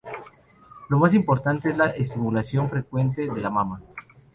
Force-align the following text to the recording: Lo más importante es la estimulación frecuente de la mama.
Lo 0.89 0.97
más 0.97 1.13
importante 1.13 1.69
es 1.69 1.77
la 1.77 1.91
estimulación 1.91 2.67
frecuente 2.71 3.29
de 3.31 3.39
la 3.39 3.51
mama. 3.51 3.83